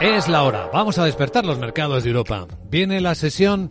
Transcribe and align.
Es 0.00 0.28
la 0.28 0.42
hora. 0.42 0.68
Vamos 0.70 0.98
a 0.98 1.06
despertar 1.06 1.46
los 1.46 1.58
mercados 1.58 2.04
de 2.04 2.10
Europa. 2.10 2.46
Viene 2.68 3.00
la 3.00 3.14
sesión 3.14 3.70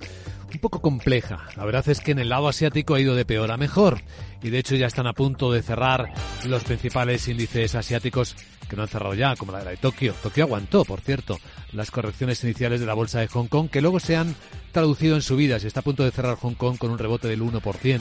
un 0.52 0.60
poco 0.60 0.82
compleja. 0.82 1.46
La 1.56 1.66
verdad 1.66 1.88
es 1.88 2.00
que 2.00 2.12
en 2.12 2.20
el 2.20 2.30
lado 2.30 2.48
asiático 2.48 2.96
ha 2.96 3.00
ido 3.00 3.14
de 3.14 3.26
peor 3.26 3.52
a 3.52 3.58
mejor. 3.58 4.02
Y 4.42 4.50
de 4.50 4.58
hecho 4.58 4.76
ya 4.76 4.88
están 4.88 5.06
a 5.06 5.14
punto 5.14 5.52
de 5.52 5.62
cerrar 5.62 6.12
los 6.48 6.64
principales 6.64 7.28
índices 7.28 7.76
asiáticos 7.76 8.36
que 8.68 8.76
no 8.76 8.82
han 8.82 8.88
cerrado 8.88 9.14
ya, 9.14 9.36
como 9.36 9.52
la 9.52 9.64
de 9.64 9.78
Tokio. 9.78 10.16
Tokio 10.24 10.46
aguantó, 10.46 10.84
por 10.84 11.02
cierto, 11.02 11.38
las 11.74 11.92
correcciones 11.92 12.44
iniciales 12.44 12.80
de 12.80 12.88
la 12.88 12.96
bolsa 12.96 13.20
de 13.20 13.28
Hong 13.28 13.46
Kong, 13.46 13.70
que 13.70 13.82
luego 13.82 14.00
se 14.00 14.18
han 14.18 14.36
traducido 14.72 15.16
en 15.16 15.22
subidas 15.22 15.64
y 15.64 15.68
está 15.68 15.82
a 15.82 15.84
punto 15.84 16.04
de 16.04 16.12
cerrar 16.12 16.38
Hong 16.38 16.56
Kong 16.56 16.80
con 16.80 16.90
un 16.90 16.98
rebote 16.98 17.28
del 17.28 17.44
1%. 17.44 18.00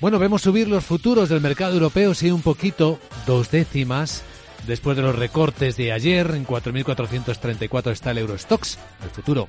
Bueno, 0.00 0.18
vemos 0.18 0.42
subir 0.42 0.66
los 0.66 0.84
futuros 0.84 1.28
del 1.28 1.40
mercado 1.40 1.74
europeo, 1.74 2.12
sí, 2.12 2.30
un 2.30 2.42
poquito, 2.42 2.98
dos 3.24 3.52
décimas 3.52 4.24
Después 4.66 4.96
de 4.96 5.02
los 5.04 5.16
recortes 5.16 5.76
de 5.76 5.92
ayer, 5.92 6.32
en 6.34 6.44
4.434 6.44 7.92
está 7.92 8.10
el 8.10 8.18
Eurostox, 8.18 8.78
el 9.04 9.10
futuro. 9.10 9.46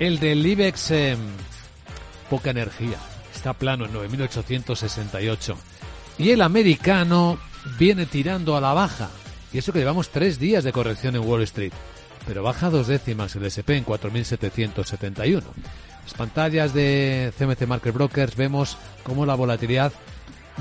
El 0.00 0.18
del 0.18 0.44
IBEX, 0.44 0.90
em, 0.90 1.18
poca 2.28 2.50
energía, 2.50 2.98
está 3.32 3.52
plano 3.52 3.84
en 3.84 3.92
9.868. 3.92 5.56
Y 6.18 6.30
el 6.30 6.42
americano 6.42 7.38
viene 7.78 8.06
tirando 8.06 8.56
a 8.56 8.60
la 8.60 8.72
baja. 8.72 9.10
Y 9.52 9.58
eso 9.58 9.72
que 9.72 9.78
llevamos 9.78 10.08
tres 10.08 10.40
días 10.40 10.64
de 10.64 10.72
corrección 10.72 11.14
en 11.14 11.22
Wall 11.22 11.42
Street. 11.42 11.72
Pero 12.26 12.42
baja 12.42 12.68
dos 12.68 12.88
décimas 12.88 13.36
el 13.36 13.44
SP 13.46 13.78
en 13.78 13.84
4.771. 13.84 15.42
Las 16.02 16.14
pantallas 16.14 16.74
de 16.74 17.32
CMC 17.38 17.66
Market 17.66 17.94
Brokers 17.94 18.34
vemos 18.34 18.76
cómo 19.04 19.24
la 19.24 19.36
volatilidad 19.36 19.92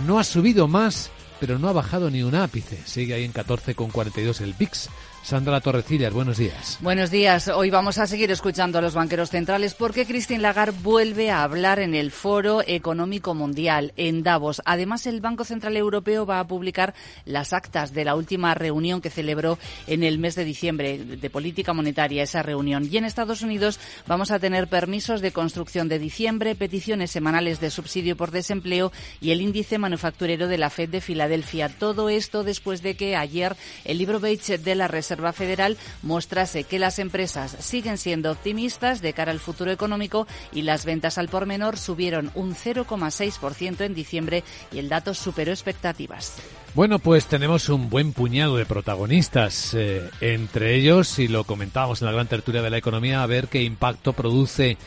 no 0.05 0.19
ha 0.19 0.23
subido 0.23 0.67
más 0.67 1.09
pero 1.39 1.59
no 1.59 1.69
ha 1.69 1.73
bajado 1.73 2.09
ni 2.09 2.23
un 2.23 2.35
ápice. 2.35 2.81
Sigue 2.85 3.13
ahí 3.13 3.23
en 3.23 3.33
14,42 3.33 4.41
el 4.41 4.53
VIX. 4.53 4.89
Sandra 5.27 5.59
Torrecillas, 5.59 6.13
buenos 6.13 6.37
días. 6.37 6.77
Buenos 6.79 7.11
días. 7.11 7.49
Hoy 7.49 7.69
vamos 7.69 7.97
a 7.97 8.07
seguir 8.07 8.31
escuchando 8.31 8.79
a 8.79 8.81
los 8.81 8.93
banqueros 8.93 9.29
centrales 9.29 9.73
porque 9.73 10.05
Christine 10.05 10.39
Lagarde 10.39 10.79
vuelve 10.81 11.31
a 11.31 11.43
hablar 11.43 11.79
en 11.79 11.95
el 11.95 12.11
Foro 12.11 12.61
Económico 12.65 13.33
Mundial 13.35 13.91
en 13.97 14.23
Davos. 14.23 14.61
Además, 14.63 15.05
el 15.05 15.19
Banco 15.19 15.43
Central 15.43 15.75
Europeo 15.75 16.25
va 16.25 16.39
a 16.39 16.47
publicar 16.47 16.93
las 17.25 17.51
actas 17.51 17.93
de 17.93 18.05
la 18.05 18.15
última 18.15 18.53
reunión 18.53 19.01
que 19.01 19.09
celebró 19.09 19.59
en 19.85 20.03
el 20.03 20.17
mes 20.17 20.35
de 20.35 20.45
diciembre 20.45 20.97
de 20.97 21.29
política 21.29 21.73
monetaria, 21.73 22.23
esa 22.23 22.41
reunión. 22.41 22.87
Y 22.89 22.95
en 22.95 23.03
Estados 23.03 23.41
Unidos 23.41 23.81
vamos 24.07 24.31
a 24.31 24.39
tener 24.39 24.69
permisos 24.69 25.19
de 25.19 25.33
construcción 25.33 25.89
de 25.89 25.99
diciembre, 25.99 26.55
peticiones 26.55 27.11
semanales 27.11 27.59
de 27.59 27.69
subsidio 27.69 28.15
por 28.15 28.31
desempleo 28.31 28.93
y 29.19 29.31
el 29.31 29.41
índice 29.41 29.77
manufacturero 29.77 30.47
de 30.47 30.57
la 30.57 30.69
Fed 30.69 30.87
de 30.87 31.01
Filadelfia. 31.01 31.67
Todo 31.67 32.07
esto 32.07 32.45
después 32.45 32.81
de 32.81 32.95
que 32.95 33.17
ayer 33.17 33.57
el 33.83 33.97
libro 33.97 34.21
Beige 34.21 34.57
de 34.57 34.75
la 34.75 34.87
Reserva 34.87 35.16
Federal 35.33 35.77
mostrase 36.03 36.63
que 36.63 36.79
las 36.79 36.99
empresas 36.99 37.55
siguen 37.59 37.97
siendo 37.97 38.31
optimistas 38.31 39.01
de 39.01 39.13
cara 39.13 39.31
al 39.31 39.39
futuro 39.39 39.71
económico 39.71 40.27
y 40.53 40.61
las 40.61 40.85
ventas 40.85 41.17
al 41.17 41.29
por 41.29 41.45
menor 41.45 41.77
subieron 41.77 42.31
un 42.35 42.55
0,6% 42.55 43.81
en 43.81 43.93
diciembre 43.93 44.43
y 44.71 44.79
el 44.79 44.89
dato 44.89 45.13
superó 45.13 45.51
expectativas. 45.51 46.35
Bueno, 46.73 46.99
pues 46.99 47.25
tenemos 47.25 47.69
un 47.69 47.89
buen 47.89 48.13
puñado 48.13 48.57
de 48.57 48.65
protagonistas, 48.65 49.73
eh, 49.73 50.09
entre 50.21 50.75
ellos, 50.75 51.17
y 51.17 51.27
lo 51.27 51.43
comentábamos 51.43 52.01
en 52.01 52.05
la 52.05 52.11
gran 52.11 52.27
tertulia 52.27 52.61
de 52.61 52.69
la 52.69 52.77
economía, 52.77 53.23
a 53.23 53.25
ver 53.25 53.47
qué 53.47 53.63
impacto 53.63 54.13
produce 54.13 54.77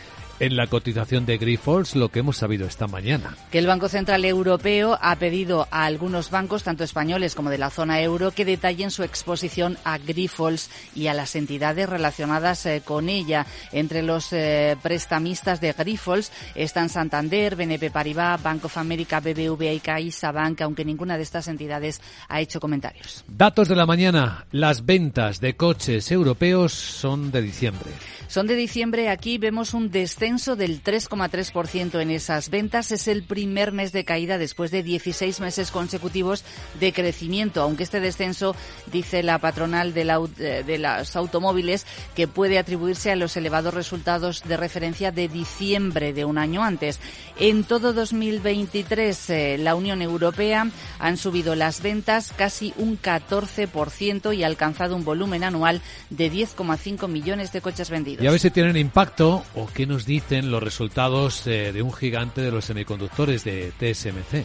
en 0.41 0.57
la 0.57 0.67
cotización 0.67 1.27
de 1.27 1.39
Grifols 1.39 1.95
lo 1.95 2.09
que 2.09 2.21
hemos 2.21 2.39
sabido 2.39 2.67
esta 2.67 2.87
mañana. 2.87 3.37
Que 3.53 3.59
el 3.59 3.67
Banco 3.67 3.89
Central 3.89 4.25
Europeo 4.25 4.99
ha 5.01 5.15
pedido 5.17 5.69
a 5.71 5.85
algunos 5.85 6.31
bancos, 6.31 6.65
tanto 6.65 6.83
españoles 6.83 7.35
como 7.35 7.51
de 7.51 7.59
la 7.59 7.71
zona 7.71 8.01
euro, 8.01 8.31
que 8.33 8.47
detallen 8.47 8.91
su 8.91 9.03
exposición 9.03 9.77
a 9.85 9.99
Grifols 9.99 10.71
y 10.95 11.07
a 11.07 11.15
las 11.15 11.37
entidades 11.37 11.89
relacionadas 11.89 12.65
eh, 12.67 12.83
con 12.85 13.09
ella. 13.09 13.47
Entre 13.71 14.03
los 14.03 14.33
eh, 14.33 14.77
prestamistas 14.83 15.61
de 15.61 15.75
Grifols 15.75 16.33
están 16.55 16.89
Santander, 16.89 17.55
BNP 17.55 17.91
Paribas, 17.91 18.43
Bank 18.43 18.65
of 18.65 18.79
America, 18.79 19.21
BBVA 19.21 19.73
y 19.73 19.81
CaixaBank, 19.81 20.63
aunque 20.63 20.85
ninguna 20.85 21.19
de 21.19 21.23
estas 21.23 21.49
entidades 21.49 22.01
ha 22.29 22.41
hecho 22.41 22.61
comentarios. 22.61 23.25
Datos 23.29 23.69
de 23.69 23.77
la 23.77 23.87
mañana. 23.87 24.47
Las 24.53 24.87
ventas 24.87 25.41
de 25.41 25.55
coches 25.55 26.11
europeos 26.11 26.73
son 26.73 27.31
de 27.31 27.43
diciembre. 27.43 27.91
Son 28.29 28.47
de 28.47 28.55
diciembre. 28.55 29.09
Aquí 29.09 29.39
vemos 29.39 29.75
un 29.75 29.91
descenso 29.91 30.30
del 30.31 30.81
3,3% 30.81 32.01
en 32.01 32.11
esas 32.13 32.51
ventas. 32.51 32.93
Es 32.93 33.09
el 33.09 33.25
primer 33.25 33.73
mes 33.73 33.91
de 33.91 34.05
caída 34.05 34.39
después 34.39 34.71
de 34.71 34.85
16 34.85 35.41
meses 35.41 35.73
consecutivos 35.73 36.45
de 36.79 36.93
crecimiento, 36.93 37.63
aunque 37.63 37.83
este 37.83 37.99
descenso, 37.99 38.55
dice 38.93 39.25
la 39.25 39.39
patronal 39.39 39.93
de, 39.93 40.05
la, 40.05 40.21
de 40.21 40.79
los 40.79 41.17
automóviles, 41.17 41.85
que 42.15 42.29
puede 42.29 42.59
atribuirse 42.59 43.11
a 43.11 43.17
los 43.17 43.37
elevados 43.37 43.75
resultados 43.75 44.45
de 44.45 44.57
referencia 44.57 45.11
de 45.11 45.27
diciembre 45.27 46.13
de 46.13 46.25
un 46.25 46.39
año 46.39 46.63
antes. 46.63 47.01
En 47.37 47.65
todo 47.65 47.93
2023, 47.93 49.31
eh, 49.31 49.59
la 49.59 49.75
Unión 49.75 50.01
Europea 50.01 50.71
han 51.01 51.17
subido 51.17 51.57
las 51.57 51.83
ventas 51.83 52.33
casi 52.37 52.73
un 52.77 53.01
14% 53.03 54.37
y 54.37 54.45
ha 54.45 54.47
alcanzado 54.47 54.95
un 54.95 55.05
volumen 55.05 55.43
anual 55.43 55.83
de 56.09 56.31
10,5 56.31 57.09
millones 57.09 57.53
de 57.53 57.61
coches 57.61 57.91
vendidos. 57.91 58.23
Y 58.23 58.29
a 58.29 58.31
ver 58.31 58.39
si 58.39 58.51
tienen 58.51 58.77
impacto 58.77 59.43
o 59.57 59.67
qué 59.67 59.87
nos 59.87 60.07
dicen 60.07 60.20
los 60.51 60.63
resultados 60.63 61.47
eh, 61.47 61.73
de 61.73 61.83
un 61.83 61.93
gigante 61.93 62.41
de 62.41 62.51
los 62.51 62.65
semiconductores 62.65 63.45
de 63.45 63.73
TSMC 63.79 64.45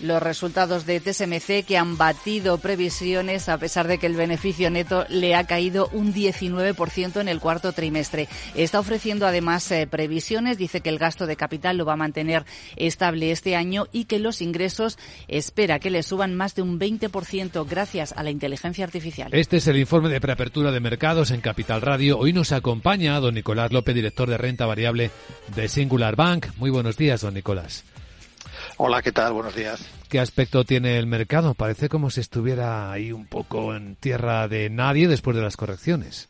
los 0.00 0.22
resultados 0.22 0.86
de 0.86 1.00
TSMC 1.00 1.64
que 1.66 1.78
han 1.78 1.96
batido 1.96 2.58
previsiones 2.58 3.48
a 3.48 3.58
pesar 3.58 3.88
de 3.88 3.98
que 3.98 4.06
el 4.06 4.16
beneficio 4.16 4.70
neto 4.70 5.06
le 5.08 5.34
ha 5.34 5.44
caído 5.44 5.88
un 5.92 6.12
19% 6.12 7.20
en 7.20 7.28
el 7.28 7.40
cuarto 7.40 7.72
trimestre. 7.72 8.28
Está 8.54 8.80
ofreciendo 8.80 9.26
además 9.26 9.70
eh, 9.70 9.86
previsiones, 9.86 10.58
dice 10.58 10.80
que 10.80 10.88
el 10.88 10.98
gasto 10.98 11.26
de 11.26 11.36
capital 11.36 11.76
lo 11.76 11.84
va 11.84 11.94
a 11.94 11.96
mantener 11.96 12.44
estable 12.76 13.30
este 13.30 13.56
año 13.56 13.86
y 13.92 14.04
que 14.04 14.18
los 14.18 14.42
ingresos 14.42 14.98
espera 15.28 15.78
que 15.78 15.90
le 15.90 16.02
suban 16.02 16.34
más 16.34 16.54
de 16.54 16.62
un 16.62 16.78
20% 16.78 17.66
gracias 17.68 18.12
a 18.16 18.22
la 18.22 18.30
inteligencia 18.30 18.84
artificial. 18.84 19.30
Este 19.32 19.58
es 19.58 19.66
el 19.66 19.76
informe 19.76 20.08
de 20.08 20.20
preapertura 20.20 20.70
de 20.70 20.80
mercados 20.80 21.30
en 21.30 21.40
Capital 21.40 21.82
Radio. 21.82 22.18
Hoy 22.18 22.32
nos 22.32 22.52
acompaña 22.52 23.18
don 23.20 23.34
Nicolás 23.34 23.72
López, 23.72 23.94
director 23.94 24.28
de 24.28 24.38
renta 24.38 24.66
variable 24.66 25.10
de 25.54 25.68
Singular 25.68 26.16
Bank. 26.16 26.46
Muy 26.56 26.70
buenos 26.70 26.96
días, 26.96 27.20
don 27.20 27.34
Nicolás. 27.34 27.84
Hola, 28.78 29.00
¿qué 29.00 29.12
tal? 29.12 29.32
Buenos 29.32 29.54
días. 29.54 29.88
¿Qué 30.10 30.20
aspecto 30.20 30.64
tiene 30.64 30.98
el 30.98 31.06
mercado? 31.06 31.54
Parece 31.54 31.88
como 31.88 32.10
si 32.10 32.20
estuviera 32.20 32.92
ahí 32.92 33.10
un 33.10 33.26
poco 33.26 33.74
en 33.74 33.96
tierra 33.96 34.48
de 34.48 34.68
nadie 34.68 35.08
después 35.08 35.36
de 35.36 35.42
las 35.42 35.56
correcciones 35.56 36.28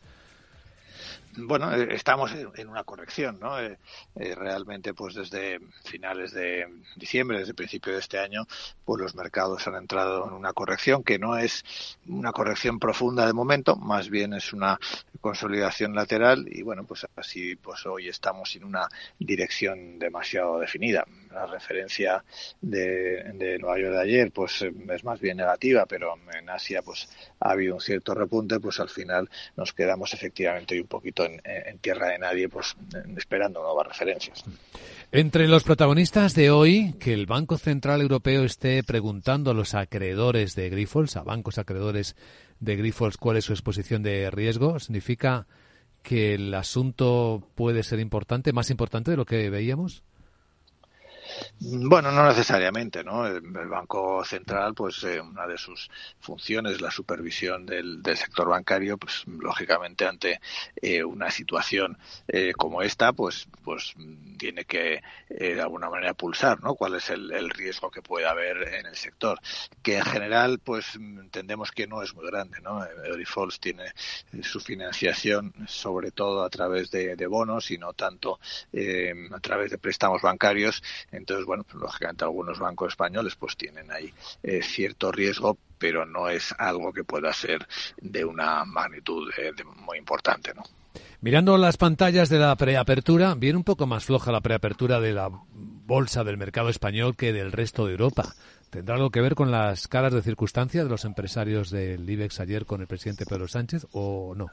bueno, 1.37 1.71
eh, 1.73 1.89
estamos 1.91 2.31
en 2.31 2.67
una 2.67 2.83
corrección, 2.83 3.39
¿no? 3.39 3.59
Eh, 3.59 3.77
eh, 4.15 4.35
realmente, 4.35 4.93
pues 4.93 5.15
desde 5.15 5.59
finales 5.83 6.33
de 6.33 6.65
diciembre, 6.95 7.39
desde 7.39 7.51
el 7.51 7.55
principio 7.55 7.93
de 7.93 7.99
este 7.99 8.17
año, 8.17 8.47
pues 8.83 9.01
los 9.01 9.15
mercados 9.15 9.67
han 9.67 9.75
entrado 9.75 10.27
en 10.27 10.33
una 10.33 10.53
corrección 10.53 11.03
que 11.03 11.19
no 11.19 11.37
es 11.37 11.63
una 12.07 12.31
corrección 12.31 12.79
profunda 12.79 13.25
de 13.25 13.33
momento, 13.33 13.75
más 13.75 14.09
bien 14.09 14.33
es 14.33 14.53
una 14.53 14.79
consolidación 15.19 15.95
lateral 15.95 16.45
y 16.49 16.61
bueno, 16.61 16.85
pues 16.85 17.05
así, 17.15 17.55
pues 17.55 17.85
hoy 17.85 18.07
estamos 18.07 18.55
en 18.55 18.63
una 18.63 18.87
dirección 19.19 19.99
demasiado 19.99 20.59
definida. 20.59 21.05
La 21.31 21.45
referencia 21.45 22.23
de, 22.61 23.23
de 23.33 23.59
Nueva 23.59 23.79
York 23.79 23.93
de 23.93 24.01
ayer, 24.01 24.31
pues 24.31 24.61
es 24.63 25.03
más 25.03 25.19
bien 25.19 25.37
negativa, 25.37 25.85
pero 25.85 26.15
en 26.33 26.49
Asia, 26.49 26.81
pues 26.81 27.07
ha 27.39 27.51
habido 27.51 27.75
un 27.75 27.81
cierto 27.81 28.13
repunte, 28.13 28.59
pues 28.59 28.79
al 28.79 28.89
final 28.89 29.29
nos 29.55 29.73
quedamos 29.73 30.13
efectivamente 30.13 30.79
un 30.79 30.87
poquito 30.87 31.25
en, 31.25 31.77
tierra 31.79 32.09
de 32.09 32.19
nadie, 32.19 32.49
pues 32.49 32.75
esperando 33.15 33.61
nuevas 33.61 33.87
referencias. 33.87 34.43
Entre 35.11 35.47
los 35.47 35.63
protagonistas 35.63 36.33
de 36.35 36.51
hoy, 36.51 36.95
que 36.99 37.13
el 37.13 37.25
Banco 37.27 37.57
Central 37.57 38.01
Europeo 38.01 38.43
esté 38.43 38.83
preguntando 38.83 39.51
a 39.51 39.53
los 39.53 39.73
acreedores 39.73 40.55
de 40.55 40.69
Grifols, 40.69 41.15
a 41.15 41.23
bancos 41.23 41.57
acreedores 41.57 42.15
de 42.59 42.75
Grifols, 42.75 43.17
cuál 43.17 43.37
es 43.37 43.45
su 43.45 43.53
exposición 43.53 44.03
de 44.03 44.29
riesgo, 44.31 44.79
significa 44.79 45.47
que 46.01 46.35
el 46.35 46.53
asunto 46.53 47.43
puede 47.55 47.83
ser 47.83 47.99
importante, 47.99 48.53
más 48.53 48.69
importante 48.69 49.11
de 49.11 49.17
lo 49.17 49.25
que 49.25 49.49
veíamos. 49.49 50.03
Bueno, 51.69 52.13
no 52.13 52.25
necesariamente, 52.25 53.03
¿no? 53.03 53.27
El, 53.27 53.41
Banco 53.41 54.23
Central, 54.23 54.73
pues 54.73 55.03
eh, 55.03 55.19
una 55.19 55.45
de 55.45 55.57
sus 55.57 55.89
funciones, 56.17 56.79
la 56.79 56.91
supervisión 56.91 57.65
del, 57.65 58.01
sector 58.15 58.47
bancario, 58.47 58.97
pues 58.97 59.23
lógicamente 59.27 60.05
ante 60.05 60.39
eh, 60.81 61.03
una 61.03 61.29
situación 61.29 61.97
eh, 62.29 62.53
como 62.55 62.83
esta, 62.83 63.11
pues, 63.11 63.49
pues 63.65 63.95
tiene 64.37 64.63
que 64.63 65.01
de 65.27 65.61
alguna 65.61 65.89
manera 65.89 66.13
pulsar, 66.13 66.63
¿no? 66.63 66.75
Cuál 66.75 66.95
es 66.95 67.09
el, 67.09 67.49
riesgo 67.49 67.91
que 67.91 68.01
puede 68.01 68.25
haber 68.27 68.75
en 68.75 68.85
el 68.85 68.95
sector, 68.95 69.39
que 69.83 69.97
en 69.97 70.05
general, 70.05 70.59
pues 70.63 70.95
entendemos 70.95 71.71
que 71.71 71.85
no 71.85 72.01
es 72.01 72.15
muy 72.15 72.25
grande, 72.27 72.61
¿no? 72.61 72.85
Eurofols 73.03 73.59
tiene 73.59 73.91
su 74.41 74.61
financiación 74.61 75.53
sobre 75.67 76.11
todo 76.11 76.45
a 76.45 76.49
través 76.49 76.91
de, 76.91 77.17
de 77.17 77.27
bonos 77.27 77.71
y 77.71 77.77
no 77.77 77.91
tanto 77.93 78.39
a 79.35 79.39
través 79.41 79.71
de 79.71 79.77
préstamos 79.77 80.21
bancarios. 80.21 80.81
Entonces, 81.11 81.45
bueno, 81.45 81.56
pues, 81.63 81.81
lógicamente 81.81 82.23
algunos 82.23 82.59
bancos 82.59 82.89
españoles 82.89 83.35
pues 83.35 83.55
tienen 83.55 83.91
ahí 83.91 84.13
eh, 84.43 84.61
cierto 84.61 85.11
riesgo 85.11 85.57
pero 85.77 86.05
no 86.05 86.29
es 86.29 86.53
algo 86.57 86.91
que 86.91 87.03
pueda 87.03 87.31
ser 87.33 87.67
de 88.01 88.25
una 88.25 88.65
magnitud 88.65 89.29
muy 89.77 89.97
importante, 89.97 90.53
¿no? 90.55 90.63
Mirando 91.21 91.57
las 91.57 91.77
pantallas 91.77 92.29
de 92.29 92.39
la 92.39 92.55
preapertura, 92.55 93.35
viene 93.35 93.57
un 93.57 93.63
poco 93.63 93.87
más 93.87 94.05
floja 94.05 94.31
la 94.31 94.41
preapertura 94.41 94.99
de 94.99 95.13
la 95.13 95.29
bolsa 95.31 96.23
del 96.23 96.37
mercado 96.37 96.69
español 96.69 97.15
que 97.15 97.33
del 97.33 97.51
resto 97.51 97.85
de 97.85 97.93
Europa. 97.93 98.33
¿Tendrá 98.69 98.95
algo 98.95 99.09
que 99.09 99.21
ver 99.21 99.35
con 99.35 99.49
las 99.49 99.87
caras 99.87 100.13
de 100.13 100.21
circunstancia 100.21 100.83
de 100.83 100.89
los 100.89 101.05
empresarios 101.05 101.71
del 101.71 102.07
IBEX 102.07 102.39
ayer 102.39 102.65
con 102.65 102.81
el 102.81 102.87
presidente 102.87 103.25
Pedro 103.25 103.47
Sánchez 103.47 103.87
o 103.93 104.35
no? 104.35 104.47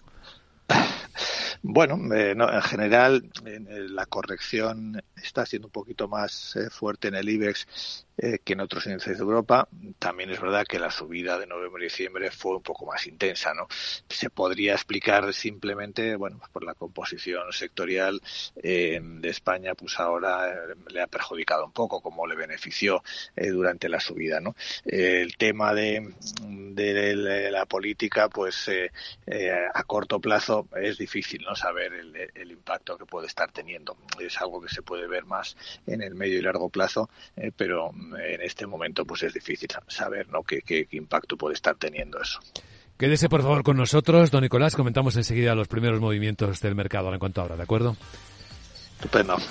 Bueno, 1.66 2.14
eh, 2.14 2.32
en 2.32 2.62
general 2.62 3.30
la 3.42 4.04
corrección 4.04 5.02
está 5.16 5.46
siendo 5.46 5.68
un 5.68 5.72
poquito 5.72 6.08
más 6.08 6.56
eh, 6.56 6.68
fuerte 6.68 7.08
en 7.08 7.14
el 7.14 7.26
IBEX 7.26 7.66
eh, 8.16 8.38
que 8.44 8.52
en 8.52 8.60
otros 8.60 8.86
índices 8.86 9.18
de 9.18 9.24
Europa. 9.24 9.66
También 9.98 10.30
es 10.30 10.40
verdad 10.40 10.64
que 10.64 10.78
la 10.78 10.92
subida 10.92 11.36
de 11.36 11.48
noviembre 11.48 11.82
y 11.82 11.86
diciembre 11.88 12.30
fue 12.30 12.54
un 12.54 12.62
poco 12.62 12.86
más 12.86 13.08
intensa, 13.08 13.52
¿no? 13.54 13.66
Se 14.08 14.30
podría 14.30 14.74
explicar 14.74 15.34
simplemente, 15.34 16.14
bueno, 16.14 16.40
por 16.52 16.62
la 16.62 16.74
composición 16.74 17.52
sectorial 17.52 18.20
eh, 18.62 19.00
de 19.02 19.28
España, 19.28 19.74
pues 19.74 19.98
ahora 19.98 20.48
eh, 20.48 20.74
le 20.90 21.02
ha 21.02 21.08
perjudicado 21.08 21.64
un 21.64 21.72
poco, 21.72 22.00
como 22.00 22.24
le 22.24 22.36
benefició 22.36 23.02
durante 23.34 23.88
la 23.88 23.98
subida, 23.98 24.38
¿no? 24.40 24.54
el 24.84 25.36
tema 25.36 25.74
de, 25.74 26.14
de, 26.46 27.50
la 27.50 27.66
política, 27.66 28.28
pues 28.28 28.70
a 29.74 29.82
corto 29.84 30.20
plazo 30.20 30.68
es 30.80 30.98
difícil, 30.98 31.42
¿no? 31.42 31.53
Saber 31.54 31.92
el, 31.92 32.16
el, 32.34 32.50
impacto 32.50 32.96
que 32.96 33.06
puede 33.06 33.26
estar 33.26 33.50
teniendo. 33.50 33.96
Es 34.18 34.40
algo 34.40 34.60
que 34.60 34.68
se 34.68 34.82
puede 34.82 35.06
ver 35.06 35.24
más 35.24 35.56
en 35.86 36.02
el 36.02 36.14
medio 36.14 36.38
y 36.38 36.42
largo 36.42 36.68
plazo, 36.68 37.08
pero 37.56 37.90
en 38.18 38.40
este 38.42 38.66
momento 38.66 39.04
pues 39.04 39.22
es 39.22 39.34
difícil 39.34 39.68
saber 39.88 40.28
¿no? 40.28 40.42
qué, 40.42 40.88
impacto 40.92 41.36
puede 41.36 41.54
estar 41.54 41.76
teniendo 41.76 42.20
eso. 42.20 42.40
Quédese 42.96 43.28
por 43.28 43.42
favor 43.42 43.64
con 43.64 43.76
nosotros, 43.76 44.30
don 44.30 44.42
Nicolás. 44.42 44.76
Comentamos 44.76 45.16
enseguida 45.16 45.54
los 45.54 45.68
primeros 45.68 46.00
movimientos 46.00 46.60
del 46.60 46.74
mercado 46.74 47.12
en 47.12 47.18
cuanto 47.18 47.40
ahora, 47.40 47.56
¿de 47.56 47.62
acuerdo? 47.62 47.96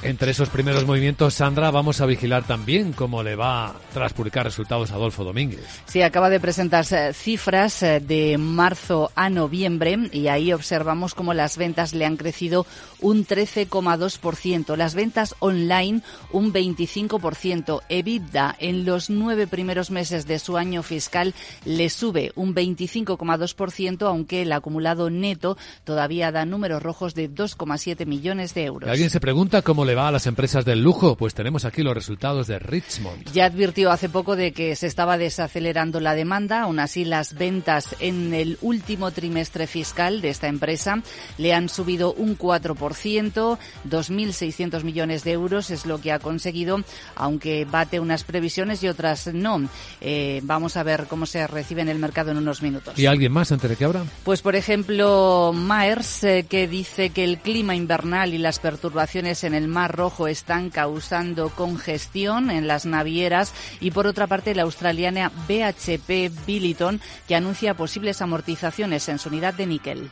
Entre 0.02 0.32
esos 0.32 0.50
primeros 0.50 0.86
movimientos, 0.86 1.36
Sandra, 1.36 1.70
vamos 1.70 2.02
a 2.02 2.06
vigilar 2.06 2.44
también 2.44 2.92
cómo 2.92 3.22
le 3.22 3.36
va 3.36 3.74
tras 3.94 4.12
publicar 4.12 4.46
resultados 4.46 4.92
a 4.92 4.96
Adolfo 4.96 5.24
Domínguez. 5.24 5.64
Sí, 5.86 6.02
acaba 6.02 6.30
de 6.30 6.40
presentarse 6.40 7.14
cifras 7.14 7.84
eh, 7.84 8.00
de 8.00 8.38
marzo 8.38 9.12
a 9.16 9.30
noviembre 9.30 10.10
y 10.12 10.28
ahí 10.28 10.52
observamos 10.54 11.14
cómo 11.14 11.34
las 11.34 11.58
ventas 11.58 11.94
le 11.94 12.06
han 12.06 12.18
crecido 12.18 12.66
un 13.00 13.26
13,2%, 13.26 14.76
las 14.76 14.96
ventas 14.96 15.36
online 15.40 16.02
un 16.32 16.52
25%, 16.52 17.82
EBITDA 17.90 18.56
en 18.60 18.86
los 18.86 19.10
nueve 19.10 19.46
primeros 19.46 19.92
meses 19.92 20.26
de 20.26 20.40
su 20.40 20.58
año 20.58 20.82
fiscal 20.84 21.34
le 21.64 21.90
sube 21.90 22.32
un 22.36 22.56
25,2%, 22.56 24.08
aunque 24.08 24.42
el 24.42 24.52
acumulado 24.52 25.10
neto 25.10 25.58
todavía 25.84 26.32
da 26.32 26.46
números 26.46 26.82
rojos 26.82 27.14
de 27.14 27.30
2,7 27.30 28.06
millones 28.06 28.54
de 28.54 28.66
euros. 28.66 28.90
¿Alguien 28.90 29.10
se 29.10 29.20
pregunta 29.20 29.33
cómo 29.64 29.84
le 29.84 29.96
va 29.96 30.08
a 30.08 30.12
las 30.12 30.28
empresas 30.28 30.64
del 30.64 30.82
lujo. 30.84 31.16
Pues 31.16 31.34
tenemos 31.34 31.66
aquí 31.66 31.82
los 31.82 31.94
resultados 31.94 32.48
de 32.48 32.60
Richmond. 32.60 33.32
Ya 33.32 33.46
advirtió 33.46 33.92
hace 33.92 34.08
poco 34.08 34.36
de 34.36 34.52
que 34.52 34.76
se 34.76 34.88
estaba 34.88 35.18
desacelerando 35.18 36.00
la 36.00 36.14
demanda. 36.14 36.62
Aún 36.62 36.80
así, 36.80 37.04
las 37.04 37.34
ventas 37.34 37.96
en 38.00 38.34
el 38.34 38.58
último 38.62 39.12
trimestre 39.12 39.66
fiscal 39.66 40.22
de 40.22 40.30
esta 40.30 40.48
empresa 40.48 41.02
le 41.38 41.54
han 41.54 41.68
subido 41.70 42.14
un 42.14 42.38
4%. 42.38 43.58
2.600 43.90 44.84
millones 44.84 45.24
de 45.24 45.32
euros 45.32 45.72
es 45.72 45.86
lo 45.86 46.00
que 46.00 46.12
ha 46.12 46.20
conseguido, 46.20 46.84
aunque 47.16 47.66
bate 47.66 48.00
unas 48.00 48.24
previsiones 48.24 48.84
y 48.84 48.88
otras 48.88 49.28
no. 49.34 49.68
Eh, 50.00 50.42
vamos 50.44 50.78
a 50.78 50.84
ver 50.84 51.06
cómo 51.10 51.26
se 51.26 51.46
recibe 51.48 51.82
en 51.82 51.90
el 51.90 52.00
mercado 52.00 52.32
en 52.32 52.38
unos 52.38 52.62
minutos. 52.62 52.98
¿Y 53.00 53.08
alguien 53.08 53.32
más 53.32 53.52
antes 53.52 53.70
de 53.70 53.76
que 53.76 53.86
abra? 53.86 54.04
Pues, 54.24 54.42
por 54.42 54.56
ejemplo, 54.56 55.54
Myers, 55.54 56.24
eh, 56.24 56.46
que 56.48 56.68
dice 56.68 57.10
que 57.10 57.24
el 57.24 57.40
clima 57.40 57.76
invernal 57.76 58.34
y 58.34 58.38
las 58.38 58.60
perturbaciones 58.60 59.23
en 59.24 59.54
el 59.54 59.70
Mar 59.70 59.96
Rojo 59.96 60.28
están 60.28 60.70
causando 60.70 61.50
congestión 61.50 62.52
en 62.52 62.68
las 62.68 62.86
navieras 62.86 63.54
y 63.80 63.92
por 63.92 64.06
otra 64.06 64.28
parte 64.28 64.54
la 64.54 64.64
australiana 64.64 65.32
BHP 65.48 66.30
Billiton 66.46 67.00
que 67.28 67.36
anuncia 67.36 67.74
posibles 67.74 68.22
amortizaciones 68.22 69.08
en 69.08 69.20
su 69.20 69.30
unidad 69.30 69.54
de 69.54 69.66
níquel. 69.66 70.12